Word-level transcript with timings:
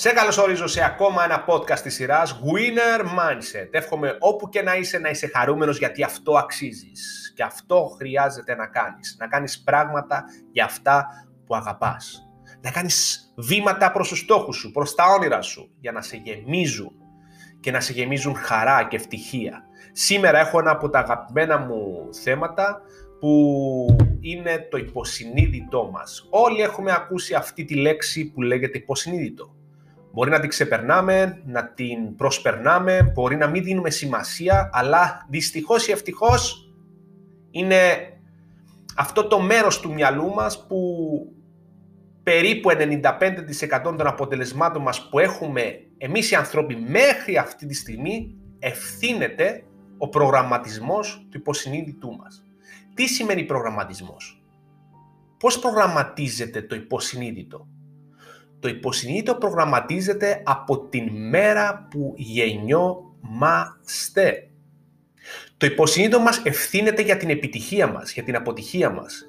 Σε 0.00 0.12
καλωσορίζω 0.12 0.66
σε 0.66 0.84
ακόμα 0.84 1.24
ένα 1.24 1.44
podcast 1.46 1.78
της 1.78 1.94
σειράς 1.94 2.40
Winner 2.44 3.00
Mindset. 3.00 3.68
Εύχομαι 3.70 4.16
όπου 4.18 4.48
και 4.48 4.62
να 4.62 4.74
είσαι 4.74 4.98
να 4.98 5.08
είσαι 5.08 5.26
χαρούμενος 5.26 5.78
γιατί 5.78 6.02
αυτό 6.02 6.32
αξίζεις. 6.32 7.32
Και 7.36 7.42
αυτό 7.42 7.94
χρειάζεται 7.98 8.54
να 8.54 8.66
κάνεις. 8.66 9.16
Να 9.18 9.26
κάνεις 9.28 9.62
πράγματα 9.62 10.24
για 10.52 10.64
αυτά 10.64 11.06
που 11.46 11.54
αγαπάς. 11.54 12.28
Να 12.60 12.70
κάνεις 12.70 13.32
βήματα 13.36 13.92
προς 13.92 14.08
τους 14.08 14.18
στόχους 14.18 14.56
σου, 14.56 14.70
προς 14.70 14.94
τα 14.94 15.04
όνειρα 15.04 15.42
σου, 15.42 15.70
για 15.80 15.92
να 15.92 16.02
σε 16.02 16.16
γεμίζουν 16.16 16.92
και 17.60 17.70
να 17.70 17.80
σε 17.80 17.92
γεμίζουν 17.92 18.34
χαρά 18.34 18.84
και 18.84 18.96
ευτυχία. 18.96 19.62
Σήμερα 19.92 20.38
έχω 20.38 20.58
ένα 20.58 20.70
από 20.70 20.90
τα 20.90 20.98
αγαπημένα 20.98 21.58
μου 21.58 22.08
θέματα 22.22 22.82
που 23.20 23.86
είναι 24.20 24.66
το 24.70 24.76
υποσυνείδητό 24.76 25.90
μας. 25.92 26.26
Όλοι 26.30 26.60
έχουμε 26.60 26.92
ακούσει 26.92 27.34
αυτή 27.34 27.64
τη 27.64 27.74
λέξη 27.74 28.30
που 28.30 28.42
λέγεται 28.42 28.78
υποσυνείδητο. 28.78 29.54
Μπορεί 30.12 30.30
να 30.30 30.40
την 30.40 30.48
ξεπερνάμε, 30.48 31.42
να 31.46 31.68
την 31.68 32.16
προσπερνάμε, 32.16 33.10
μπορεί 33.14 33.36
να 33.36 33.46
μην 33.46 33.64
δίνουμε 33.64 33.90
σημασία, 33.90 34.70
αλλά 34.72 35.26
δυστυχώς 35.28 35.88
ή 35.88 35.92
ευτυχώς 35.92 36.72
είναι 37.50 37.76
αυτό 38.96 39.26
το 39.26 39.40
μέρος 39.40 39.80
του 39.80 39.92
μυαλού 39.92 40.34
μας 40.34 40.66
που 40.66 40.76
περίπου 42.22 42.70
95% 42.70 43.82
των 43.82 44.06
αποτελεσμάτων 44.06 44.82
μας 44.82 45.08
που 45.08 45.18
έχουμε 45.18 45.62
εμείς 45.98 46.30
οι 46.30 46.34
ανθρώποι 46.34 46.76
μέχρι 46.76 47.36
αυτή 47.36 47.66
τη 47.66 47.74
στιγμή 47.74 48.34
ευθύνεται 48.58 49.64
ο 49.98 50.08
προγραμματισμός 50.08 51.26
του 51.30 51.36
υποσυνείδητού 51.36 52.16
μας. 52.16 52.44
Τι 52.94 53.06
σημαίνει 53.06 53.44
προγραμματισμός; 53.44 54.42
Πώς 55.38 55.58
προγραμματίζεται 55.58 56.62
το 56.62 56.74
υποσυνείδητο; 56.74 57.68
Το 58.60 58.68
υποσυνείδητο 58.68 59.34
προγραμματίζεται 59.34 60.42
από 60.44 60.78
την 60.78 61.28
μέρα 61.28 61.86
που 61.90 62.14
γεννιόμαστε. 62.16 63.04
Το 65.56 65.66
υποσυνείδητο 65.66 66.20
μας 66.20 66.40
ευθύνεται 66.44 67.02
για 67.02 67.16
την 67.16 67.30
επιτυχία 67.30 67.86
μας, 67.86 68.12
για 68.12 68.22
την 68.22 68.36
αποτυχία 68.36 68.90
μας. 68.90 69.24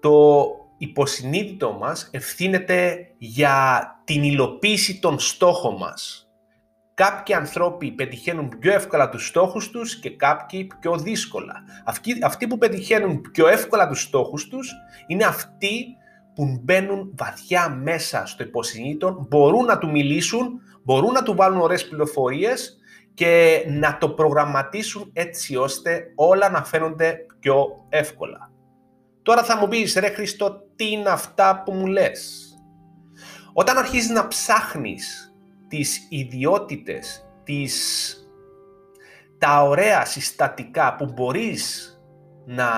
Το 0.00 0.46
υποσυνείδητο 0.78 1.72
μας 1.72 2.08
ευθύνεται 2.10 3.08
για 3.18 3.90
την 4.04 4.22
υλοποίηση 4.22 5.00
των 5.00 5.18
στόχων 5.18 5.76
μας. 5.76 6.20
Κάποιοι 6.94 7.34
ανθρώποι 7.34 7.90
πετυχαίνουν 7.90 8.48
πιο 8.58 8.72
εύκολα 8.72 9.08
τους 9.08 9.26
στόχους 9.26 9.70
τους 9.70 10.00
και 10.00 10.10
κάποιοι 10.10 10.66
πιο 10.80 10.98
δύσκολα. 10.98 11.54
Αυτοί, 11.84 12.18
αυτοί 12.22 12.46
που 12.46 12.58
πετυχαίνουν 12.58 13.20
πιο 13.32 13.48
εύκολα 13.48 13.88
τους 13.88 14.02
στόχους 14.02 14.48
τους 14.48 14.72
είναι 15.06 15.24
αυτοί 15.24 15.86
που 16.36 16.60
μπαίνουν 16.62 17.12
βαθιά 17.16 17.68
μέσα 17.68 18.26
στο 18.26 18.42
υποσυνείδητο, 18.42 19.26
μπορούν 19.28 19.64
να 19.64 19.78
του 19.78 19.90
μιλήσουν, 19.90 20.60
μπορούν 20.82 21.12
να 21.12 21.22
του 21.22 21.34
βάλουν 21.34 21.60
ωραίες 21.60 21.88
πληροφορίες 21.88 22.78
και 23.14 23.64
να 23.68 23.98
το 23.98 24.08
προγραμματίσουν 24.08 25.10
έτσι 25.12 25.56
ώστε 25.56 26.12
όλα 26.14 26.50
να 26.50 26.64
φαίνονται 26.64 27.26
πιο 27.40 27.86
εύκολα. 27.88 28.50
Τώρα 29.22 29.42
θα 29.42 29.56
μου 29.56 29.68
πεις, 29.68 29.94
ρε 29.94 30.08
Χριστό, 30.08 30.62
τι 30.76 30.90
είναι 30.90 31.08
αυτά 31.08 31.62
που 31.64 31.72
μου 31.72 31.86
λες; 31.86 32.50
Όταν 33.52 33.76
αρχίζεις 33.78 34.10
να 34.10 34.26
ψάχνεις 34.26 35.34
τις 35.68 36.06
ιδιότητες, 36.08 37.26
τις, 37.44 38.16
τα 39.38 39.62
ωραία 39.62 40.04
συστατικά 40.04 40.94
που 40.94 41.12
μπορείς 41.14 41.90
να 42.44 42.70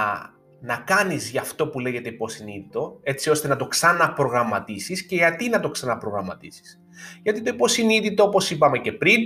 να 0.60 0.76
κάνεις 0.76 1.30
για 1.30 1.40
αυτό 1.40 1.68
που 1.68 1.78
λέγεται 1.78 2.08
υποσυνείδητο, 2.08 3.00
έτσι 3.02 3.30
ώστε 3.30 3.48
να 3.48 3.56
το 3.56 3.66
ξαναπρογραμματίσεις 3.66 5.06
και 5.06 5.16
γιατί 5.16 5.48
να 5.48 5.60
το 5.60 5.70
ξαναπρογραμματίσεις. 5.70 6.80
Γιατί 7.22 7.42
το 7.42 7.50
υποσυνείδητο, 7.54 8.24
όπως 8.24 8.50
είπαμε 8.50 8.78
και 8.78 8.92
πριν, 8.92 9.20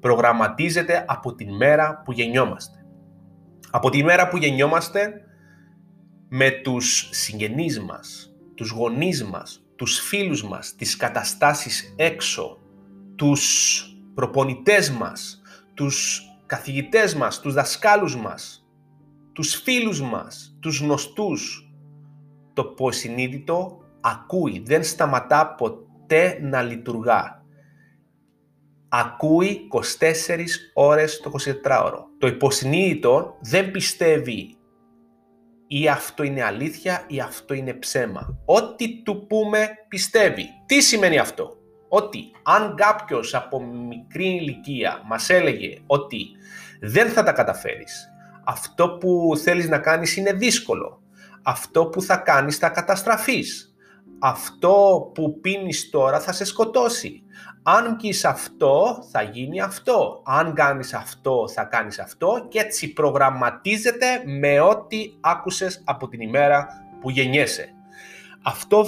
προγραμματίζεται 0.00 1.04
από 1.08 1.34
τη 1.34 1.46
μέρα 1.52 2.02
που 2.04 2.12
γεννιόμαστε. 2.12 2.78
Από 3.70 3.90
τη 3.90 4.04
μέρα 4.04 4.28
που 4.28 4.36
γεννιόμαστε 4.36 5.20
με 6.28 6.50
τους 6.50 7.08
συγγενείς 7.12 7.80
μας, 7.80 8.34
τους 8.54 8.70
γονείς 8.70 9.24
μας, 9.24 9.64
τους 9.76 10.00
φίλους 10.00 10.44
μας, 10.44 10.74
τις 10.74 10.96
καταστάσεις 10.96 11.94
έξω, 11.96 12.58
τους 13.16 13.84
προπονητές 14.14 14.90
μας, 14.90 15.42
τους 15.74 16.22
καθηγητές 16.46 17.14
μας, 17.14 17.40
τους 17.40 17.54
δασκάλους 17.54 18.16
μας, 18.16 18.63
τους 19.34 19.54
φίλους 19.54 20.00
μας, 20.00 20.56
τους 20.60 20.80
γνωστούς. 20.80 21.68
Το 22.52 22.68
υποσυνείδητο 22.72 23.78
ακούει, 24.00 24.62
δεν 24.64 24.84
σταματά 24.84 25.54
ποτέ 25.54 26.38
να 26.42 26.62
λειτουργά. 26.62 27.42
Ακούει 28.88 29.68
24 29.98 30.46
ώρες 30.74 31.20
το 31.20 31.30
24ωρο. 31.30 31.98
Το 32.18 32.26
υποσυνείδητο 32.26 33.36
δεν 33.40 33.70
πιστεύει 33.70 34.56
ή 35.66 35.88
αυτό 35.88 36.22
είναι 36.22 36.42
αλήθεια 36.42 37.04
ή 37.06 37.20
αυτό 37.20 37.54
είναι 37.54 37.74
ψέμα. 37.74 38.38
Ό,τι 38.44 39.02
του 39.02 39.26
πούμε 39.26 39.68
πιστεύει. 39.88 40.48
Τι 40.66 40.80
σημαίνει 40.80 41.18
αυτό; 41.18 41.56
Ότι 41.88 42.30
αν 42.42 42.74
κάποιος 42.76 43.34
από 43.34 43.62
μικρή 43.62 44.26
ηλικία 44.26 45.02
μας 45.04 45.30
έλεγε 45.30 45.78
ότι 45.86 46.26
δεν 46.80 47.08
θα 47.08 47.22
τα 47.22 47.32
καταφέρεις, 47.32 48.13
αυτό 48.44 48.88
που 48.88 49.32
θέλεις 49.42 49.68
να 49.68 49.78
κάνεις 49.78 50.16
είναι 50.16 50.32
δύσκολο. 50.32 51.02
Αυτό 51.42 51.86
που 51.86 52.02
θα 52.02 52.16
κάνεις 52.16 52.56
θα 52.56 52.68
καταστραφείς. 52.68 53.74
Αυτό 54.18 55.10
που 55.14 55.40
πίνεις 55.40 55.90
τώρα 55.90 56.20
θα 56.20 56.32
σε 56.32 56.44
σκοτώσει. 56.44 57.22
Αν 57.62 57.96
πεις 57.96 58.24
αυτό, 58.24 59.04
θα 59.10 59.22
γίνει 59.22 59.60
αυτό. 59.60 60.22
Αν 60.24 60.54
κάνεις 60.54 60.94
αυτό, 60.94 61.48
θα 61.48 61.64
κάνεις 61.64 61.98
αυτό 61.98 62.46
και 62.48 62.58
έτσι 62.58 62.92
προγραμματίζεται 62.92 64.06
με 64.24 64.60
ό,τι 64.60 64.98
άκουσες 65.20 65.82
από 65.84 66.08
την 66.08 66.20
ημέρα 66.20 66.66
που 67.00 67.10
γεννιέσαι. 67.10 67.68
Αυτό 68.42 68.86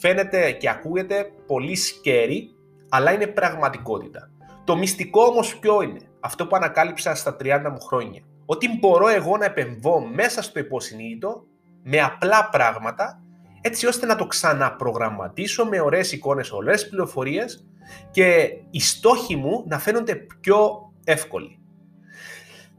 φαίνεται 0.00 0.50
και 0.52 0.68
ακούγεται 0.68 1.32
πολύ 1.46 1.76
σκέρι, 1.76 2.50
αλλά 2.88 3.12
είναι 3.12 3.26
πραγματικότητα. 3.26 4.30
Το 4.64 4.76
μυστικό 4.76 5.22
όμως 5.22 5.58
ποιο 5.58 5.82
είναι, 5.82 6.00
αυτό 6.20 6.46
που 6.46 6.56
ανακάλυψα 6.56 7.14
στα 7.14 7.36
30 7.40 7.70
μου 7.70 7.80
χρόνια 7.80 8.22
ότι 8.50 8.78
μπορώ 8.78 9.08
εγώ 9.08 9.36
να 9.36 9.44
επεμβώ 9.44 10.00
μέσα 10.00 10.42
στο 10.42 10.58
υποσυνείδητο 10.58 11.44
με 11.82 12.00
απλά 12.00 12.48
πράγματα 12.48 13.22
έτσι 13.60 13.86
ώστε 13.86 14.06
να 14.06 14.16
το 14.16 14.26
ξαναπρογραμματίσω 14.26 15.64
με 15.64 15.80
ωραίες 15.80 16.12
εικόνες, 16.12 16.50
ωραίες 16.50 16.88
πληροφορίες 16.88 17.66
και 18.10 18.56
οι 18.70 18.80
στόχοι 18.80 19.36
μου 19.36 19.64
να 19.66 19.78
φαίνονται 19.78 20.14
πιο 20.14 20.90
εύκολοι. 21.04 21.58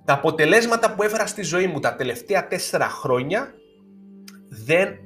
Τα 0.06 0.14
αποτελέσματα 0.14 0.96
που 0.96 1.04
έφερα 1.04 1.28
στη 1.28 1.44
ζωή 1.44 1.68
μου 1.68 1.80
τα 1.80 1.96
τελευταία 1.96 2.48
τέσσερα 2.48 2.90
χρόνια 2.90 3.54
δεν 4.48 5.00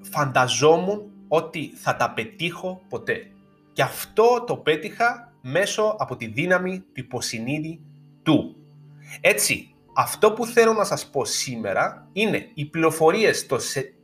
φανταζόμουν 0.00 1.10
ότι 1.28 1.72
θα 1.74 1.96
τα 1.96 2.12
πετύχω 2.12 2.82
ποτέ. 2.88 3.30
Και 3.72 3.82
αυτό 3.82 4.44
το 4.46 4.56
πέτυχα 4.56 5.32
μέσω 5.40 5.96
από 5.98 6.16
τη 6.16 6.26
δύναμη 6.26 6.78
του 6.78 7.00
υποσυνείδη 7.00 7.80
του. 8.22 8.58
Έτσι, 9.20 9.74
αυτό 9.96 10.32
που 10.32 10.46
θέλω 10.46 10.72
να 10.72 10.84
σας 10.84 11.10
πω 11.10 11.24
σήμερα 11.24 12.08
είναι 12.12 12.50
οι 12.54 12.64
πληροφορίες 12.64 13.46
το 13.46 13.58
σε, 13.58 13.94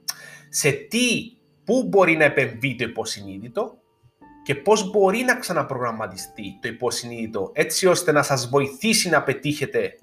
σε 0.49 0.71
τι, 0.71 1.37
πού 1.65 1.87
μπορεί 1.89 2.17
να 2.17 2.25
επεμβεί 2.25 2.75
το 2.75 2.85
υποσυνείδητο 2.85 3.79
και 4.43 4.55
πώς 4.55 4.91
μπορεί 4.91 5.19
να 5.19 5.39
ξαναπρογραμματιστεί 5.39 6.59
το 6.63 6.69
υποσυνείδητο 6.69 7.51
έτσι 7.53 7.87
ώστε 7.87 8.13
να 8.13 8.23
σας 8.23 8.49
βοηθήσει 8.49 9.09
να 9.09 9.23
πετύχετε 9.23 9.95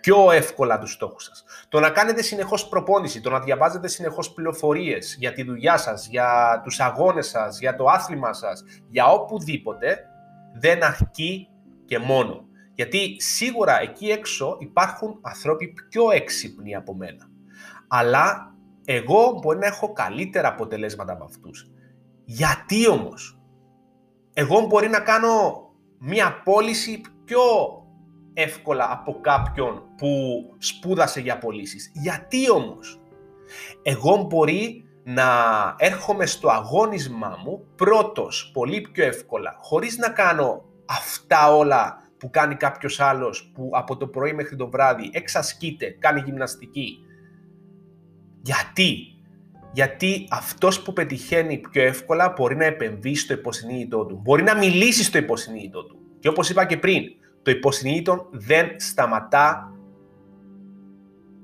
πιο 0.00 0.30
εύκολα 0.30 0.78
τους 0.78 0.92
στόχους 0.92 1.24
σας. 1.24 1.44
Το 1.68 1.80
να 1.80 1.90
κάνετε 1.90 2.22
συνεχώς 2.22 2.68
προπόνηση, 2.68 3.20
το 3.20 3.30
να 3.30 3.40
διαβάζετε 3.40 3.88
συνεχώς 3.88 4.32
πληροφορίες 4.32 5.16
για 5.18 5.32
τη 5.32 5.42
δουλειά 5.42 5.76
σας, 5.76 6.06
για 6.06 6.60
τους 6.64 6.80
αγώνες 6.80 7.28
σας, 7.28 7.58
για 7.58 7.76
το 7.76 7.84
άθλημα 7.84 8.32
σας, 8.32 8.64
για 8.88 9.06
οπουδήποτε, 9.06 10.04
δεν 10.54 10.82
αρκεί 10.82 11.48
και 11.84 11.98
μόνο. 11.98 12.47
Γιατί 12.78 13.16
σίγουρα 13.18 13.80
εκεί 13.80 14.06
έξω 14.06 14.56
υπάρχουν 14.60 15.18
ανθρώποι 15.22 15.74
πιο 15.88 16.10
έξυπνοι 16.10 16.74
από 16.74 16.94
μένα. 16.94 17.30
Αλλά 17.88 18.54
εγώ 18.84 19.38
μπορεί 19.42 19.58
να 19.58 19.66
έχω 19.66 19.92
καλύτερα 19.92 20.48
αποτελέσματα 20.48 21.12
από 21.12 21.24
αυτούς. 21.24 21.70
Γιατί 22.24 22.88
όμως; 22.88 23.38
Εγώ 24.32 24.60
μπορεί 24.60 24.88
να 24.88 25.00
κάνω 25.00 25.62
μία 25.98 26.42
πώληση 26.44 27.00
πιο 27.24 27.42
εύκολα 28.34 28.92
από 28.92 29.20
κάποιον 29.20 29.82
που 29.96 30.08
σπούδασε 30.58 31.20
για 31.20 31.38
πωλήσεις. 31.38 31.90
Γιατί 31.94 32.50
όμως; 32.50 33.00
Εγώ 33.82 34.16
μπορεί 34.16 34.84
να 35.04 35.24
έρχομαι 35.78 36.26
στο 36.26 36.48
αγώνισμά 36.48 37.38
μου 37.44 37.66
πρώτος 37.76 38.50
πολύ 38.52 38.80
πιο 38.80 39.04
εύκολα, 39.04 39.56
χωρίς 39.60 39.96
να 39.96 40.08
κάνω 40.08 40.64
αυτά 40.86 41.56
όλα 41.56 42.07
που 42.18 42.30
κάνει 42.30 42.54
κάποιος 42.54 43.00
άλλος 43.00 43.50
που 43.54 43.70
από 43.72 43.96
το 43.96 44.06
πρωί 44.06 44.32
μέχρι 44.32 44.56
το 44.56 44.70
βράδυ 44.70 45.10
εξασκείται, 45.12 45.96
κάνει 45.98 46.22
γυμναστική. 46.24 46.98
Γιατί; 48.42 48.96
Γιατί 49.72 50.26
αυτός 50.30 50.82
που 50.82 50.92
πετυχαίνει 50.92 51.58
πιο 51.58 51.82
εύκολα 51.82 52.34
μπορεί 52.36 52.56
να 52.56 52.64
επεμβεί 52.64 53.14
στο 53.14 53.32
υποσυνείδητό 53.32 54.04
του. 54.04 54.20
Μπορεί 54.22 54.42
να 54.42 54.56
μιλήσει 54.56 55.04
στο 55.04 55.18
υποσυνείδητό 55.18 55.84
του. 55.84 55.98
Και 56.20 56.28
όπως 56.28 56.50
είπα 56.50 56.64
και 56.64 56.76
πριν, 56.76 57.02
το 57.42 57.50
υποσυνείδητο 57.50 58.28
δεν 58.30 58.68
σταματά 58.76 59.72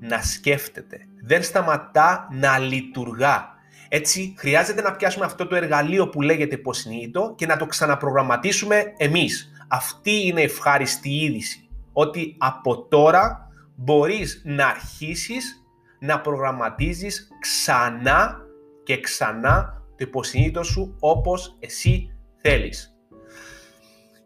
να 0.00 0.22
σκέφτεται. 0.22 1.06
Δεν 1.22 1.42
σταματά 1.42 2.28
να 2.32 2.58
λειτουργά. 2.58 3.52
Έτσι, 3.88 4.34
χρειάζεται 4.38 4.82
να 4.82 4.92
πιάσουμε 4.92 5.24
αυτό 5.24 5.46
το 5.46 5.54
εργαλείο 5.56 6.08
που 6.08 6.22
λέγεται 6.22 6.54
υποσυνείδητο 6.54 7.34
και 7.36 7.46
να 7.46 7.56
το 7.56 7.66
ξαναπρογραμματίσουμε 7.66 8.82
εμείς. 8.96 9.52
Αυτή 9.68 10.26
είναι 10.26 10.40
η 10.40 10.44
ευχάριστη 10.44 11.10
είδηση. 11.10 11.68
Ότι 11.92 12.36
από 12.38 12.86
τώρα 12.86 13.48
μπορείς 13.76 14.42
να 14.44 14.66
αρχίσεις 14.66 15.64
να 16.00 16.20
προγραμματίζεις 16.20 17.28
ξανά 17.40 18.40
και 18.84 19.00
ξανά 19.00 19.82
το 19.88 20.04
υποσυνείδητο 20.08 20.62
σου 20.62 20.96
όπως 21.00 21.56
εσύ 21.60 22.16
θέλεις. 22.36 22.94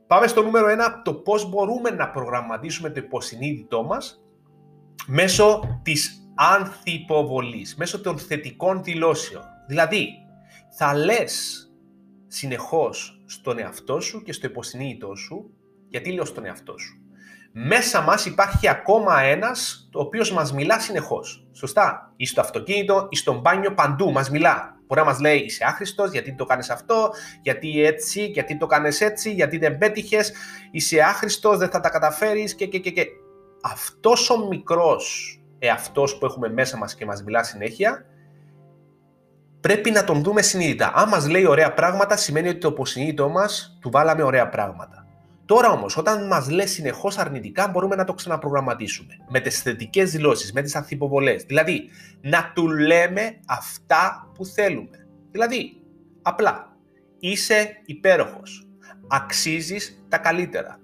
Πάμε 0.07 0.27
στο 0.27 0.43
νούμερο 0.43 0.67
1, 0.67 1.03
το 1.05 1.15
πώς 1.15 1.49
μπορούμε 1.49 1.91
να 1.91 2.11
προγραμματίσουμε 2.11 2.91
το 2.91 3.01
υποσυνείδητό 3.05 3.83
μας 3.83 4.23
μέσω 5.07 5.79
της 5.83 6.33
ανθυποβολής, 6.35 7.77
μέσω 7.77 8.01
των 8.01 8.19
θετικών 8.19 8.83
δηλώσεων. 8.83 9.43
Δηλαδή, 9.67 10.09
θα 10.77 10.95
λες 10.95 11.63
συνεχώς 12.27 13.18
στον 13.29 13.59
εαυτό 13.59 14.01
σου 14.01 14.23
και 14.23 14.33
στο 14.33 14.47
υποσυνείδητό 14.47 15.15
σου, 15.15 15.51
γιατί 15.89 16.13
λέω 16.13 16.25
στον 16.25 16.45
εαυτό 16.45 16.79
σου; 16.79 17.03
Μέσα 17.53 18.01
μας 18.01 18.27
υπάρχει 18.27 18.69
ακόμα 18.69 19.21
ένας 19.21 19.89
το 19.91 20.01
οποίος 20.01 20.33
μας 20.33 20.53
μιλά 20.53 20.81
συνεχώς. 20.81 21.47
Σωστά. 21.53 22.13
Ή 22.17 22.27
στο 22.27 22.41
αυτοκίνητο, 22.41 23.07
ή 23.11 23.17
στο 23.17 23.41
μπάνιο, 23.41 23.75
παντού 23.75 24.13
μας 24.13 24.31
μιλά. 24.31 24.77
Μπορεί 24.87 25.01
να 25.01 25.07
μας 25.07 25.21
λέει 25.21 25.39
είσαι 25.39 25.65
άχρηστος, 25.65 26.11
γιατί 26.11 26.35
το 26.35 26.45
κάνεις 26.45 26.71
αυτό, 26.71 27.11
γιατί 27.43 27.85
έτσι, 27.85 28.25
γιατί 28.25 28.57
το 28.57 28.67
κάνεις 28.67 29.01
έτσι, 29.01 29.33
γιατί 29.33 29.59
δεν 29.59 29.79
πέτυχες, 29.79 30.33
είσαι 30.71 31.01
άχρηστος, 31.01 31.59
δεν 31.59 31.69
θα 31.69 31.81
τα 31.81 31.89
καταφέρεις 31.89 32.55
και, 32.55 32.67
και, 32.67 32.79
και, 32.79 32.91
και. 32.91 33.07
Αυτός 33.63 34.31
ο 34.31 34.47
μικρός 34.47 35.33
εαυτός 35.59 36.19
που 36.19 36.25
έχουμε 36.25 36.49
μέσα 36.49 36.77
μας 36.77 36.95
και 36.95 37.05
μας 37.05 37.23
μιλά 37.23 37.43
συνέχεια, 37.43 38.05
πρέπει 39.61 39.91
να 39.91 40.05
τον 40.05 40.23
δούμε 40.23 40.43
συνείδητα. 40.43 40.93
Αν 40.95 41.09
μας 41.09 41.29
λέει 41.29 41.47
ωραία 41.47 41.75
πράγματα, 41.75 42.17
σημαίνει 42.17 42.49
ότι 42.49 42.59
το 42.59 42.69
υποσυνείδητο 42.69 43.29
μας 43.29 43.79
του 43.81 43.91
βάλαμε 43.91 44.23
ωραία 44.23 44.49
πράγματα. 44.49 45.07
Τώρα 45.45 45.71
όμως, 45.71 45.97
όταν 45.97 46.27
μας 46.27 46.51
λέει 46.51 46.67
συνεχώς 46.67 47.19
αρνητικά, 47.19 47.69
μπορούμε 47.69 47.97
να 47.97 48.05
το 48.05 48.15
ξαναπρογραμματίσουμε. 48.15 49.17
Με 49.29 49.41
τις 49.41 49.63
θετικές 49.63 50.11
δηλώσεις, 50.11 50.53
με 50.53 50.63
τις 50.63 50.77
ανθυποβολές. 50.77 51.43
Δηλαδή, 51.43 51.91
να 52.21 52.53
του 52.55 52.69
λέμε 52.69 53.39
αυτά 53.47 54.31
που 54.35 54.45
θέλουμε. 54.45 55.07
Δηλαδή, 55.31 55.83
απλά, 56.23 56.77
είσαι 57.19 57.83
υπέροχος. 57.85 58.67
Αξίζεις 59.09 60.05
τα 60.09 60.19
καλύτερα. 60.19 60.81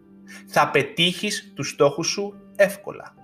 Θα 0.47 0.71
πετύχεις 0.71 1.53
τους 1.55 1.69
στόχους 1.69 2.09
σου 2.09 2.35
εύκολα. 2.57 3.15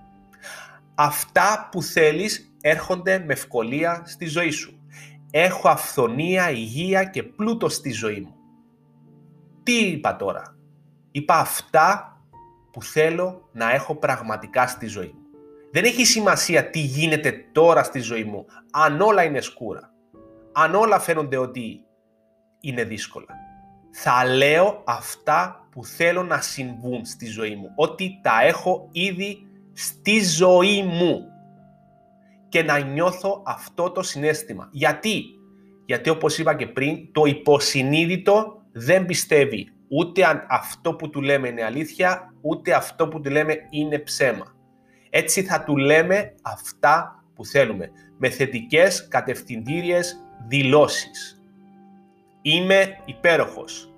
Αυτά 0.95 1.69
που 1.71 1.81
θέλεις 1.81 2.53
έρχονται 2.61 3.23
με 3.25 3.33
ευκολία 3.33 4.03
στη 4.05 4.25
ζωή 4.25 4.51
σου. 4.51 4.80
Έχω 5.31 5.69
αυθονία, 5.69 6.51
υγεία 6.51 7.03
και 7.03 7.23
πλούτο 7.23 7.69
στη 7.69 7.91
ζωή 7.91 8.19
μου. 8.19 8.35
Τι 9.63 9.73
είπα 9.73 10.15
τώρα; 10.15 10.55
Είπα 11.11 11.35
αυτά 11.35 12.15
που 12.71 12.83
θέλω 12.83 13.49
να 13.51 13.71
έχω 13.71 13.95
πραγματικά 13.95 14.67
στη 14.67 14.87
ζωή 14.87 15.11
μου. 15.15 15.21
Δεν 15.71 15.83
έχει 15.83 16.05
σημασία 16.05 16.69
τι 16.69 16.79
γίνεται 16.79 17.45
τώρα 17.51 17.83
στη 17.83 17.99
ζωή 17.99 18.23
μου, 18.23 18.45
αν 18.71 19.01
όλα 19.01 19.23
είναι 19.23 19.41
σκούρα. 19.41 19.93
Αν 20.53 20.75
όλα 20.75 20.99
φαίνονται 20.99 21.37
ότι 21.37 21.83
είναι 22.61 22.83
δύσκολα. 22.83 23.25
Θα 23.91 24.25
λέω 24.25 24.83
αυτά 24.85 25.67
που 25.71 25.85
θέλω 25.85 26.23
να 26.23 26.41
συμβούν 26.41 27.05
στη 27.05 27.25
ζωή 27.25 27.55
μου. 27.55 27.71
Ότι 27.75 28.19
τα 28.21 28.41
έχω 28.43 28.89
ήδη 28.91 29.47
στη 29.73 30.23
ζωή 30.23 30.83
μου 30.83 31.30
και 32.51 32.63
να 32.63 32.79
νιώθω 32.79 33.41
αυτό 33.45 33.91
το 33.91 34.03
συνέστημα. 34.03 34.69
Γιατί; 34.71 35.23
Γιατί 35.85 36.09
όπως 36.09 36.37
είπα 36.37 36.55
και 36.55 36.67
πριν, 36.67 37.11
το 37.11 37.25
υποσυνείδητο 37.25 38.61
δεν 38.71 39.05
πιστεύει 39.05 39.71
ούτε 39.87 40.25
αν 40.25 40.45
αυτό 40.49 40.93
που 40.93 41.09
του 41.09 41.21
λέμε 41.21 41.47
είναι 41.47 41.63
αλήθεια, 41.63 42.33
ούτε 42.41 42.73
αυτό 42.73 43.07
που 43.07 43.21
του 43.21 43.29
λέμε 43.29 43.57
είναι 43.69 43.99
ψέμα. 43.99 44.55
Έτσι 45.09 45.43
θα 45.43 45.63
του 45.63 45.77
λέμε 45.77 46.35
αυτά 46.41 47.23
που 47.35 47.45
θέλουμε, 47.45 47.91
με 48.17 48.29
θετικές 48.29 49.07
κατευθυντήριες 49.07 50.19
δηλώσεις. 50.47 51.41
Είμαι 52.41 52.97
υπέροχος. 53.05 53.93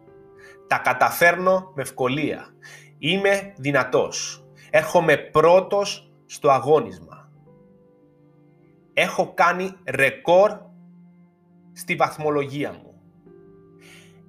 Τα 0.67 0.77
καταφέρνω 0.77 1.71
με 1.75 1.81
ευκολία. 1.81 2.47
Είμαι 2.97 3.53
δυνατός. 3.57 4.45
Έρχομαι 4.69 5.17
πρώτος 5.17 6.11
στο 6.25 6.49
αγώνισμα. 6.49 7.22
Έχω 8.93 9.33
κάνει 9.33 9.73
ρεκόρ 9.89 10.51
στη 11.73 11.95
βαθμολογία 11.95 12.71
μου. 12.71 12.93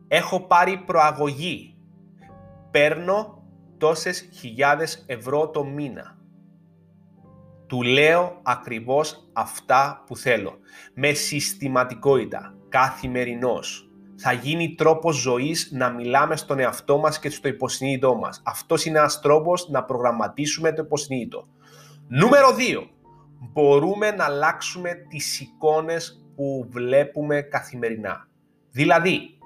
Έχω 0.08 0.40
πάρει 0.40 0.82
προαγωγή. 0.86 1.76
Παίρνω 2.70 3.42
τόσες 3.78 4.28
χιλιάδες 4.32 5.04
ευρώ 5.06 5.48
το 5.48 5.64
μήνα. 5.64 6.18
Του 7.66 7.82
λέω 7.82 8.40
ακριβώς 8.42 9.28
αυτά 9.32 10.02
που 10.06 10.16
θέλω. 10.16 10.58
Με 10.94 11.12
συστηματικότητα, 11.12 12.54
καθημερινός 12.68 13.88
θα 14.16 14.32
γίνει 14.32 14.74
τρόπος 14.74 15.16
ζωής 15.16 15.68
να 15.72 15.90
μιλάμε 15.90 16.36
στον 16.36 16.58
εαυτό 16.58 16.98
μας 16.98 17.18
και 17.18 17.30
στο 17.30 17.48
υποσυνείδητό 17.48 18.14
μας. 18.14 18.42
Αυτός 18.44 18.84
είναι 18.84 18.98
ένας 18.98 19.20
τρόπος 19.20 19.68
να 19.68 19.84
προγραμματίσουμε 19.84 20.72
το 20.72 20.82
υποσυνείδητο. 20.82 21.48
Νούμερο 22.08 22.48
2. 22.54 22.88
Μπορούμε 23.52 24.10
να 24.10 24.24
αλλάξουμε 24.24 24.94
τις 25.08 25.40
εικόνες 25.40 26.26
που 26.36 26.68
βλέπουμε 26.70 27.40
καθημερινά. 27.40 28.28
Δηλαδή, 28.70 29.38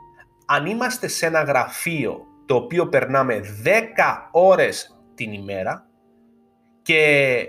αν 0.47 0.67
είμαστε 0.67 1.09
σε 1.09 1.27
ένα 1.27 1.43
γραφείο 1.43 2.21
το 2.47 2.55
οποίο 2.55 2.89
περνάμε 2.89 3.41
10 3.65 4.29
ώρες 4.31 5.01
την 5.15 5.33
ημέρα 5.33 5.87
και 6.83 7.43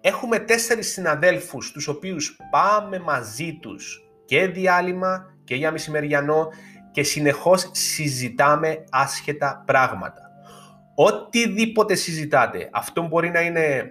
έχουμε 0.00 0.38
τέσσερις 0.38 0.92
συναδέλφους 0.92 1.72
τους 1.72 1.88
οποίους 1.88 2.36
πάμε 2.50 2.98
μαζί 2.98 3.58
τους 3.62 4.00
και 4.24 4.46
διάλειμμα 4.46 5.34
και 5.44 5.54
για 5.54 5.72
μεσημεριανό 5.72 6.48
και 6.90 7.02
συνεχώς 7.02 7.70
συζητάμε 7.72 8.84
άσχετα 8.90 9.62
πράγματα. 9.66 10.20
Οτιδήποτε 10.94 11.94
συζητάτε, 11.94 12.68
αυτό 12.72 13.06
μπορεί 13.06 13.30
να 13.30 13.40
είναι 13.40 13.90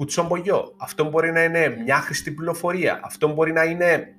κουτσομπογιό, 0.00 0.74
αυτό 0.76 1.04
μπορεί 1.04 1.32
να 1.32 1.42
είναι 1.44 1.76
μια 1.84 1.96
χρηστή 1.96 2.30
πληροφορία, 2.30 3.00
αυτό 3.02 3.32
μπορεί 3.32 3.52
να 3.52 3.64
είναι 3.64 4.14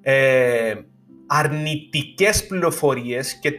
ε, 0.00 0.74
αρνητικές 1.26 2.46
πληροφορίες 2.46 3.38
και 3.38 3.50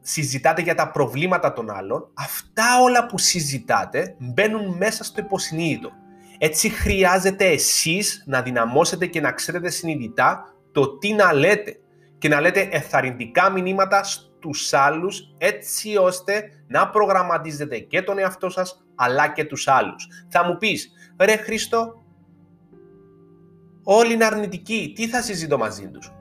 συζητάτε 0.00 0.62
για 0.62 0.74
τα 0.74 0.90
προβλήματα 0.90 1.52
των 1.52 1.70
άλλων, 1.70 2.10
αυτά 2.14 2.64
όλα 2.82 3.06
που 3.06 3.18
συζητάτε 3.18 4.14
μπαίνουν 4.18 4.76
μέσα 4.76 5.04
στο 5.04 5.20
υποσυνείδητο. 5.20 5.90
Έτσι 6.38 6.68
χρειάζεται 6.68 7.44
εσείς 7.44 8.22
να 8.26 8.42
δυναμώσετε 8.42 9.06
και 9.06 9.20
να 9.20 9.32
ξέρετε 9.32 9.70
συνειδητά 9.70 10.54
το 10.72 10.98
τι 10.98 11.12
να 11.12 11.32
λέτε 11.32 11.76
και 12.18 12.28
να 12.28 12.40
λέτε 12.40 12.68
εθαρρυντικά 12.70 13.50
μηνύματα 13.50 14.02
στους 14.04 14.72
άλλους 14.72 15.34
έτσι 15.38 15.96
ώστε 15.96 16.42
να 16.66 16.90
προγραμματίζετε 16.90 17.78
και 17.78 18.02
τον 18.02 18.18
εαυτό 18.18 18.48
σας 18.48 18.84
αλλά 18.94 19.28
και 19.28 19.44
τους 19.44 19.68
άλλους. 19.68 20.08
Θα 20.28 20.44
μου 20.44 20.56
πεις, 20.56 20.92
ρε 21.20 21.36
Χρήστο, 21.36 22.02
όλοι 23.84 24.12
είναι 24.12 24.24
αρνητικοί, 24.24 24.92
τι 24.94 25.08
θα 25.08 25.22
συζητώ 25.22 25.58
μαζί 25.58 25.88
τους; 25.88 26.12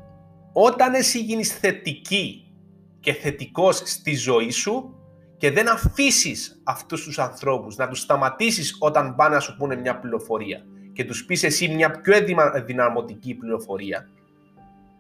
Όταν 0.53 0.93
εσύ 0.93 1.19
γίνεις 1.19 1.57
θετική 1.57 2.53
και 3.00 3.13
θετικός 3.13 3.81
στη 3.85 4.15
ζωή 4.15 4.51
σου 4.51 4.97
και 5.38 5.51
δεν 5.51 5.69
αφήσεις 5.69 6.62
αυτούς 6.63 7.03
τους 7.03 7.19
ανθρώπους 7.19 7.75
να 7.75 7.88
τους 7.88 8.00
σταματήσεις 8.00 8.75
όταν 8.79 9.15
πάνε 9.15 9.35
να 9.35 9.41
σου 9.41 9.55
πούνε 9.57 9.75
μια 9.75 10.00
πληροφορία 10.00 10.65
και 10.93 11.05
τους 11.05 11.25
πεις 11.25 11.43
εσύ 11.43 11.67
μια 11.67 11.91
πιο 11.91 12.13
δυναμωτική 12.65 13.33
πληροφορία, 13.33 14.09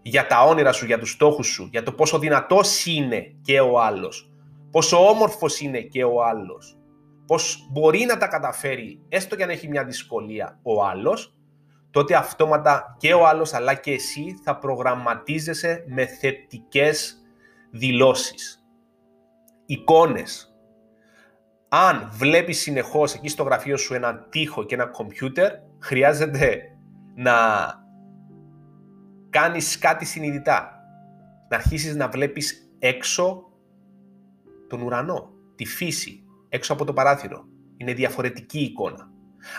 για 0.01 0.27
τα 0.27 0.43
όνειρα 0.43 0.71
σου, 0.71 0.85
για 0.85 0.99
τους 0.99 1.11
στόχους 1.11 1.47
σου, 1.47 1.67
για 1.71 1.83
το 1.83 1.91
πόσο 1.91 2.19
δυνατός 2.19 2.85
είναι 2.85 3.35
και 3.41 3.59
ο 3.59 3.81
άλλος, 3.81 4.32
πόσο 4.73 5.09
όμορφος 5.09 5.59
είναι 5.59 5.81
και 5.81 6.03
ο 6.03 6.23
άλλος, 6.23 6.77
πώς 7.25 7.67
μπορεί 7.71 8.05
να 8.05 8.17
τα 8.17 8.27
καταφέρει, 8.27 9.01
έστω 9.09 9.35
και 9.35 9.43
αν 9.43 9.49
έχει 9.49 9.67
μια 9.67 9.83
δυσκολία 9.83 10.59
ο 10.63 10.83
άλλος, 10.85 11.35
τότε 11.91 12.15
αυτόματα 12.15 12.95
και 12.99 13.13
ο 13.13 13.27
άλλος 13.27 13.53
αλλά 13.53 13.73
και 13.73 13.91
εσύ 13.91 14.39
θα 14.43 14.57
προγραμματίζεσαι 14.57 15.83
με 15.87 16.05
θετικές 16.05 17.23
δηλώσεις, 17.71 18.65
εικόνες. 19.65 20.55
Αν 21.69 22.09
βλέπεις 22.11 22.59
συνεχώς 22.59 23.13
εκεί 23.13 23.27
στο 23.27 23.43
γραφείο 23.43 23.77
σου 23.77 23.93
ένα 23.93 24.27
τοίχο 24.29 24.63
και 24.63 24.75
ένα 24.75 24.85
κομπιούτερ, 24.85 25.51
χρειάζεται 25.79 26.61
να 27.15 27.33
κάνεις 29.29 29.77
κάτι 29.77 30.05
συνειδητά. 30.05 30.77
Να 31.49 31.55
αρχίσεις 31.57 31.95
να 31.95 32.07
βλέπεις 32.07 32.75
έξω 32.79 33.52
τον 34.67 34.81
ουρανό, 34.81 35.29
τη 35.55 35.65
φύση, 35.65 36.23
έξω 36.49 36.73
από 36.73 36.85
το 36.85 36.93
παράθυρο. 36.93 37.45
Είναι 37.77 37.93
διαφορετική 37.93 38.59
εικόνα. 38.59 39.11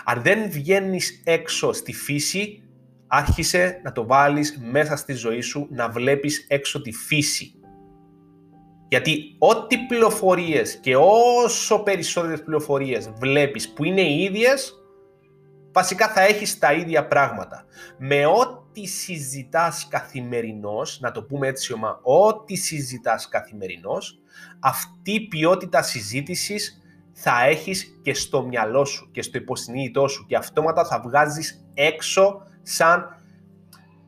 Αν 0.05 0.21
δεν 0.21 0.49
βγαίνεις 0.49 1.21
έξω 1.25 1.73
στη 1.73 1.93
φύση, 1.93 2.63
άρχισε 3.07 3.81
να 3.83 3.91
το 3.91 4.05
βάλεις 4.05 4.59
μέσα 4.71 4.95
στη 4.95 5.13
ζωή 5.13 5.41
σου, 5.41 5.67
να 5.71 5.89
βλέπεις 5.89 6.45
έξω 6.49 6.81
τη 6.81 6.91
φύση. 6.91 7.51
Γιατί 8.87 9.35
ό,τι 9.39 9.77
πληροφορίες 9.77 10.75
και 10.75 10.95
όσο 11.43 11.79
περισσότερες 11.79 12.43
πληροφορίες 12.43 13.09
βλέπεις 13.19 13.73
που 13.73 13.83
είναι 13.83 14.01
οι 14.01 14.23
ίδιες, 14.23 14.73
βασικά 15.71 16.07
θα 16.07 16.21
έχεις 16.21 16.59
τα 16.59 16.73
ίδια 16.73 17.07
πράγματα. 17.07 17.65
Με 17.97 18.25
ό,τι 18.25 18.64
συζητάς 18.83 19.87
καθημερινώς, 19.89 20.99
να 20.99 21.11
το 21.11 21.23
πούμε 21.23 21.47
έτσι 21.47 21.73
ομά, 21.73 21.99
ό,τι 22.01 22.55
συζητάς 22.55 23.27
καθημερινώς, 23.27 24.19
αυτή 24.59 25.11
η 25.11 25.27
ποιότητα 25.27 25.81
συζήτησης 25.81 26.81
θα 27.13 27.45
έχεις 27.45 27.99
και 28.01 28.13
στο 28.13 28.45
μυαλό 28.45 28.85
σου 28.85 29.09
και 29.11 29.21
στο 29.21 29.37
υποσυνείδητό 29.37 30.07
σου 30.07 30.25
και 30.25 30.35
αυτόματα 30.35 30.85
θα 30.85 30.99
βγάζεις 30.99 31.65
έξω 31.73 32.41
σαν, 32.61 33.21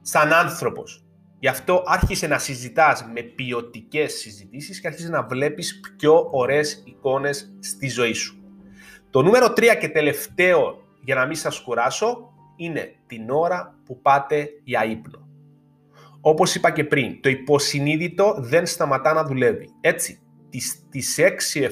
σαν 0.01 0.33
άνθρωπος. 0.33 1.05
Γι' 1.39 1.47
αυτό 1.47 1.83
άρχισε 1.85 2.27
να 2.27 2.37
συζητάς 2.37 3.05
με 3.13 3.21
ποιοτικές 3.21 4.13
συζητήσεις 4.13 4.79
και 4.79 4.87
άρχισε 4.87 5.09
να 5.09 5.23
βλέπεις 5.23 5.79
πιο 5.97 6.29
ωραίες 6.31 6.83
εικόνες 6.85 7.53
στη 7.59 7.89
ζωή 7.89 8.13
σου. 8.13 8.41
Το 9.09 9.21
νούμερο 9.21 9.53
3 9.53 9.75
και 9.79 9.89
τελευταίο, 9.89 10.81
για 11.03 11.15
να 11.15 11.25
μην 11.25 11.35
σας 11.35 11.59
κουράσω, 11.59 12.31
είναι 12.57 12.95
την 13.07 13.29
ώρα 13.29 13.79
που 13.85 14.01
πάτε 14.01 14.49
για 14.63 14.85
ύπνο. 14.85 15.27
Όπως 16.21 16.55
είπα 16.55 16.71
και 16.71 16.83
πριν, 16.83 17.21
το 17.21 17.29
υποσυνείδητο 17.29 18.35
δεν 18.37 18.65
σταματά 18.65 19.13
να 19.13 19.23
δουλεύει. 19.23 19.69
Έτσι, 19.81 20.21
τις, 20.49 20.87
τις 20.89 21.17
6, 21.19 21.61
7, 21.61 21.69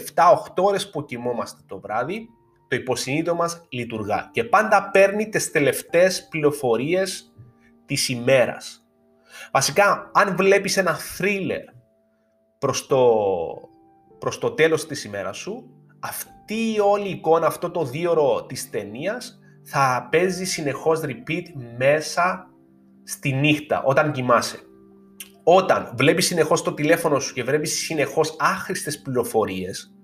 8 0.55 0.63
ώρες 0.63 0.89
που 0.89 1.05
κοιμόμαστε 1.05 1.61
το 1.67 1.79
βράδυ, 1.79 2.29
το 2.67 2.75
υποσυνείδητο 2.75 3.35
μας 3.35 3.65
λειτουργά 3.69 4.29
και 4.31 4.43
πάντα 4.43 4.89
παίρνει 4.89 5.29
τις 5.29 5.51
τελευταίες 5.51 6.27
πληροφορίες 6.27 7.33
της 7.85 8.09
ημέρας. 8.09 8.87
Βασικά, 9.51 10.11
αν 10.13 10.35
βλέπεις 10.35 10.77
ένα 10.77 10.97
thriller 11.17 11.73
προς 12.59 12.87
το, 12.87 13.15
προς 14.19 14.37
το 14.37 14.51
τέλος 14.51 14.85
της 14.85 15.03
ημέρας 15.03 15.37
σου, 15.37 15.69
αυτή 15.99 16.73
η 16.73 16.79
όλη 16.79 17.09
εικόνα, 17.09 17.47
αυτό 17.47 17.71
το 17.71 17.83
δίωρο 17.83 18.45
της 18.45 18.69
ταινίας 18.69 19.39
θα 19.65 20.07
παίζει 20.11 20.45
συνεχώς 20.45 21.01
repeat 21.03 21.43
μέσα 21.77 22.49
στη 23.03 23.33
νύχτα, 23.33 23.83
όταν 23.83 24.11
κοιμάσαι. 24.11 24.59
Όταν 25.43 25.93
βλέπεις 25.97 26.25
συνεχώς 26.25 26.61
το 26.61 26.73
τηλέφωνο 26.73 27.19
σου 27.19 27.33
και 27.33 27.43
βλέπεις 27.43 27.77
συνεχώς 27.77 28.35
άχρηστες 28.39 29.01
πληροφορίες, 29.01 29.95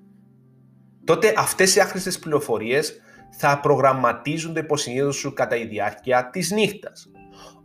τότε 1.03 1.33
αυτές 1.37 1.75
οι 1.75 1.79
άχρηστες 1.79 2.19
πληροφορίες 2.19 3.01
θα 3.37 3.59
προγραμματίζουν 3.59 4.53
το 4.53 4.59
υποσυνείδητο 4.59 5.11
σου 5.11 5.33
κατά 5.33 5.55
η 5.55 5.65
διάρκεια 5.65 6.29
της 6.29 6.51
νύχτας. 6.51 7.11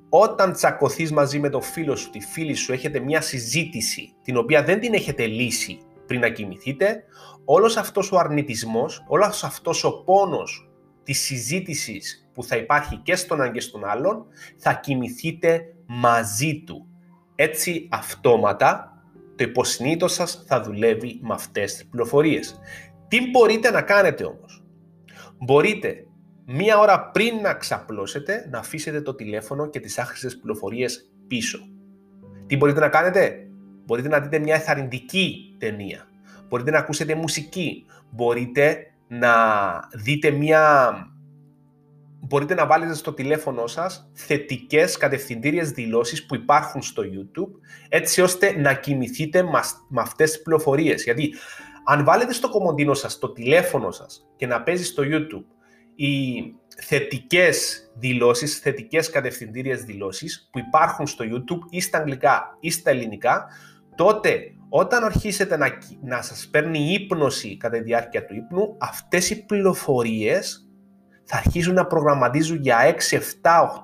Όταν 0.09 0.53
τσακωθείς 0.53 1.13
μαζί 1.13 1.39
με 1.39 1.49
το 1.49 1.61
φίλο 1.61 1.97
σου, 1.97 2.11
τη 2.11 2.21
φίλη 2.21 2.55
σου, 2.55 2.73
έχετε 2.73 3.01
μια 3.01 3.21
συζήτηση 3.21 4.15
την 4.23 4.37
οποία 4.37 4.63
δεν 4.63 4.81
την 4.81 4.95
έχετε 4.95 5.27
λύσει 5.27 5.79
πριν 6.07 6.21
να 6.21 6.29
κοιμηθείτε, 6.29 7.03
όλος 7.45 7.77
αυτός 7.77 8.13
ο 8.13 8.19
αρνητισμός, 8.19 9.05
όλος 9.09 9.45
αυτός 9.45 9.85
ο 9.85 10.03
πόνος 10.03 10.66
της 11.07 11.21
συζήτησης 11.21 12.29
που 12.33 12.45
θα 12.45 12.57
υπάρχει 12.57 12.97
και 12.97 13.17
στον 13.17 13.41
έναν 13.41 13.53
και 13.53 13.61
στον 13.61 13.85
άλλον, 13.85 14.27
θα 14.57 14.75
κοιμηθείτε 14.75 15.75
μαζί 15.87 16.63
του. 16.67 16.87
Έτσι 17.35 17.89
αυτόματα 17.91 19.03
το 19.37 19.45
υποσυνείδητο 19.45 20.09
σας 20.09 20.45
θα 20.47 20.63
δουλεύει 20.63 21.19
με 21.23 21.35
αυτές 21.35 21.73
τις 21.73 21.87
πληροφορίες. 21.87 22.61
Τι 23.09 23.31
μπορείτε 23.31 23.71
να 23.71 23.83
κάνετε 23.83 24.25
όμως; 24.25 24.65
Μπορείτε 25.39 26.07
μία 26.47 26.79
ώρα 26.79 27.11
πριν 27.11 27.37
να 27.37 27.55
ξαπλώσετε 27.55 28.49
να 28.51 28.59
αφήσετε 28.59 29.01
το 29.01 29.15
τηλέφωνο 29.15 29.69
και 29.69 29.81
τις 29.81 29.99
άχρηστες 29.99 30.39
πληροφορίες 30.39 31.11
πίσω. 31.27 31.59
Τι 32.47 32.57
μπορείτε 32.57 32.81
να 32.81 32.89
κάνετε; 32.89 33.47
Μπορείτε 33.85 34.09
να 34.09 34.21
δείτε 34.21 34.39
μια 34.39 34.55
εθαρρυντική 34.55 35.57
ταινία. 35.59 36.09
Μπορείτε 36.49 36.71
να 36.71 36.79
ακούσετε 36.79 37.15
μουσική. 37.15 37.87
Μπορείτε 38.11 38.93
να 39.09 39.35
δείτε 39.93 40.31
μια 40.31 40.95
μπορείτε 42.21 42.55
να 42.55 42.67
βάλετε 42.67 42.95
στο 42.95 43.13
τηλέφωνο 43.13 43.67
σας 43.67 44.11
θετικές 44.13 44.97
κατευθυντήριες 44.97 45.71
δηλώσεις 45.71 46.27
που 46.27 46.35
υπάρχουν 46.35 46.83
στο 46.83 47.03
YouTube 47.03 47.51
έτσι 47.89 48.21
ώστε 48.21 48.59
να 48.59 48.75
κοιμηθείτε 48.75 49.43
με 49.89 50.01
αυτές 50.01 50.31
τις 50.31 50.43
πληροφορίες. 50.43 51.03
Γιατί 51.03 51.35
αν 51.85 52.05
βάλετε 52.05 52.33
στο 52.33 52.49
κομμοντίνο 52.49 52.95
σας 52.95 53.19
το 53.19 53.33
τηλέφωνο 53.33 53.91
σας 53.91 54.27
και 54.37 54.47
να 54.47 54.63
παίζει 54.63 54.85
στο 54.85 55.03
YouTube 55.07 55.45
οι 55.95 56.43
θετικές 56.77 57.91
δηλώσεις, 57.95 58.59
θετικές 58.59 59.11
κατευθυντήριες 59.11 59.83
δηλώσεις 59.83 60.49
που 60.53 60.59
υπάρχουν 60.59 61.07
στο 61.07 61.25
YouTube 61.29 61.67
ή 61.71 61.81
στα 61.81 61.99
αγγλικά 61.99 62.57
ή 62.61 62.71
στα 62.71 62.91
ελληνικά, 62.91 63.47
τότε 63.97 64.51
όταν 64.69 65.05
αρχίσετε 65.05 65.57
να, 65.57 65.69
να 66.03 66.23
σας 66.23 66.49
παίρνει 66.49 66.79
ύπνωση 66.79 67.57
κατά 67.57 67.77
τη 67.77 67.83
διάρκεια 67.83 68.25
του 68.25 68.35
ύπνου, 68.35 68.77
αυτές 68.79 69.31
οι 69.31 69.45
πληροφορίες 69.45 70.69
θα 71.25 71.37
αρχίσουν 71.37 71.75
να 71.75 71.87
προγραμματίζουν 71.87 72.61
για 72.61 72.97
6, 73.11 73.17
7, 73.17 73.21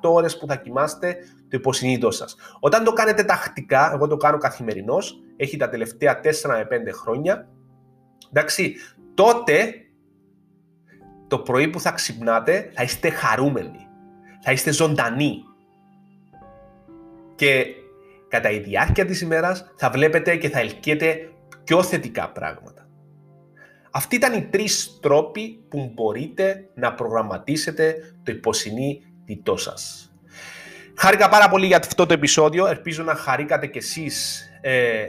8 0.02 0.11
ώρες 0.11 0.38
που 0.38 0.47
θα 0.47 0.57
κοιμάστε 0.57 1.16
το 1.37 1.57
υποσυνείδητό 1.57 2.11
σας. 2.11 2.37
Όταν 2.61 2.85
το 2.85 2.92
κάνετε 2.92 3.25
τακτικά, 3.25 3.92
εγώ 3.95 4.07
το 4.07 4.16
κάνω 4.16 4.38
καθημερινώς, 4.38 5.21
έχει 5.37 5.57
τα 5.57 5.69
τελευταία 5.69 6.21
4 6.21 6.31
με 6.49 6.66
5 6.71 6.92
χρόνια, 6.92 7.49
εντάξει, 8.31 8.75
τότε 9.14 9.75
το 11.28 11.38
πρωί 11.38 11.69
που 11.69 11.81
θα 11.81 11.90
ξυπνάτε 11.90 12.71
θα 12.75 12.83
είστε 12.83 13.11
χαρούμενοι, 13.11 13.87
θα 14.40 14.52
είστε 14.52 14.73
ζωντανοί. 14.73 15.42
Και 17.35 17.64
κατά 18.32 18.50
η 18.50 18.58
διάρκεια 18.58 19.04
της 19.04 19.20
ημέρας 19.20 19.72
θα 19.76 19.90
βλέπετε 19.90 20.36
και 20.36 20.48
θα 20.48 20.58
ελκύετε 20.58 21.30
πιο 21.64 21.82
θετικά 21.82 22.30
πράγματα. 22.30 22.88
Αυτοί 23.90 24.16
ήταν 24.16 24.32
οι 24.32 24.42
τρεις 24.42 24.98
τρόποι 25.02 25.64
που 25.68 25.90
μπορείτε 25.94 26.68
να 26.74 26.94
προγραμματίσετε 26.94 27.96
το 28.22 28.32
υποσυνείδητό 28.32 29.56
σας. 29.56 30.12
Χάρηκα 30.96 31.28
πάρα 31.28 31.48
πολύ 31.48 31.66
για 31.66 31.76
αυτό 31.76 32.06
το 32.06 32.12
επεισόδιο. 32.12 32.66
Ελπίζω 32.66 33.02
να 33.02 33.14
χαρήκατε 33.14 33.66
κι 33.66 33.78
εσείς. 33.78 34.46
Ε, 34.60 35.04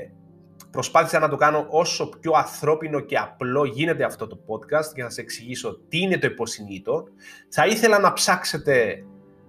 προσπάθησα 0.71 1.19
να 1.19 1.29
το 1.29 1.35
κάνω 1.35 1.65
όσο 1.69 2.09
πιο 2.19 2.31
ανθρώπινο 2.35 2.99
και 2.99 3.17
απλό 3.17 3.65
γίνεται 3.65 4.03
αυτό 4.03 4.27
το 4.27 4.39
podcast 4.47 4.93
για 4.93 5.03
να 5.03 5.09
σας 5.09 5.17
εξηγήσω 5.17 5.79
τι 5.89 5.99
είναι 5.99 6.17
το 6.17 6.27
υποσυνείδητο. 6.27 7.03
Θα 7.49 7.65
ήθελα 7.65 7.99
να 7.99 8.13
ψάξετε 8.13 9.05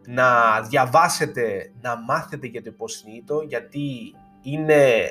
να 0.06 0.60
διαβάσετε, 0.60 1.72
να 1.80 2.00
μάθετε 2.00 2.46
για 2.46 2.62
το 2.62 2.70
υποσυνείδητο 2.72 3.44
γιατί 3.48 4.14
είναι, 4.42 5.06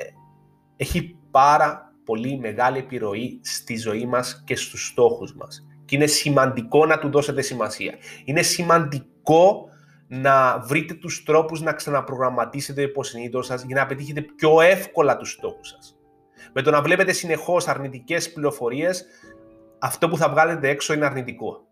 έχει 0.76 1.16
πάρα 1.30 1.92
πολύ 2.04 2.38
μεγάλη 2.38 2.78
επιρροή 2.78 3.40
στη 3.42 3.76
ζωή 3.76 4.06
μας 4.06 4.42
και 4.46 4.56
στους 4.56 4.86
στόχους 4.86 5.34
μας. 5.34 5.66
Και 5.84 5.96
είναι 5.96 6.06
σημαντικό 6.06 6.86
να 6.86 6.98
του 6.98 7.10
δώσετε 7.10 7.42
σημασία. 7.42 7.94
Είναι 8.24 8.42
σημαντικό 8.42 9.68
να 10.08 10.58
βρείτε 10.58 10.94
τους 10.94 11.22
τρόπους 11.22 11.60
να 11.60 11.72
ξαναπρογραμματίσετε 11.72 12.82
το 12.82 12.88
υποσυνείδητο 12.88 13.42
σας 13.42 13.62
για 13.62 13.76
να 13.76 13.86
πετύχετε 13.86 14.20
πιο 14.20 14.60
εύκολα 14.60 15.16
τους 15.16 15.30
στόχους 15.30 15.68
σας. 15.68 15.96
Με 16.52 16.62
το 16.62 16.70
να 16.70 16.82
βλέπετε 16.82 17.12
συνεχώς 17.12 17.68
αρνητικές 17.68 18.32
πληροφορίες, 18.32 19.04
αυτό 19.78 20.08
που 20.08 20.16
θα 20.16 20.28
βγάλετε 20.28 20.68
έξω 20.68 20.92
είναι 20.92 21.04
αρνητικό. 21.04 21.66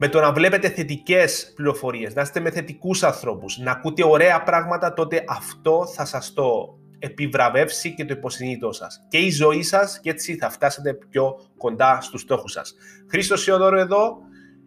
Με 0.00 0.08
το 0.08 0.20
να 0.20 0.32
βλέπετε 0.32 0.68
θετικές 0.68 1.52
πληροφορίες, 1.56 2.14
να 2.14 2.22
είστε 2.22 2.40
με 2.40 2.50
θετικούς 2.50 3.02
ανθρώπους, 3.02 3.58
να 3.58 3.70
ακούτε 3.70 4.04
ωραία 4.04 4.42
πράγματα, 4.42 4.92
τότε 4.92 5.24
αυτό 5.28 5.86
θα 5.94 6.04
σας 6.04 6.32
το 6.32 6.78
επιβραβεύσει 6.98 7.94
και 7.94 8.04
το 8.04 8.14
υποσυνείδητό 8.16 8.72
σας. 8.72 9.06
Και 9.08 9.18
η 9.18 9.30
ζωή 9.30 9.62
σας 9.62 10.00
και 10.00 10.10
έτσι 10.10 10.36
θα 10.36 10.50
φτάσετε 10.50 10.94
πιο 11.10 11.34
κοντά 11.56 12.00
στους 12.00 12.20
στόχους 12.20 12.52
σας. 12.52 12.74
Χρήστος 13.10 13.42
Σιωδόρο 13.42 13.78
εδώ. 13.78 14.16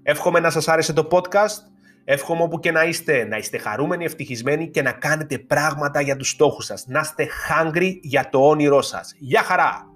Εύχομαι 0.03 0.39
να 0.39 0.49
σας 0.49 0.67
άρεσε 0.67 0.93
το 0.93 1.07
podcast. 1.11 1.59
Εύχομαι 2.03 2.43
όπου 2.43 2.59
και 2.59 2.71
να 2.71 2.83
είστε, 2.83 3.23
να 3.23 3.37
είστε 3.37 3.57
χαρούμενοι, 3.57 4.05
ευτυχισμένοι 4.05 4.69
και 4.69 4.81
να 4.81 4.91
κάνετε 4.91 5.37
πράγματα 5.37 6.01
για 6.01 6.15
τους 6.15 6.29
στόχους 6.29 6.65
σας. 6.65 6.85
Να 6.87 6.99
είστε 6.99 7.27
hungry 7.49 7.97
για 8.01 8.29
το 8.29 8.47
όνειρό 8.49 8.81
σας. 8.81 9.13
Γεια 9.17 9.43
χαρά! 9.43 9.90